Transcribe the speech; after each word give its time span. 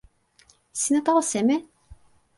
sina 0.81 0.99
tawa 1.05 1.23
seme? 1.31 1.55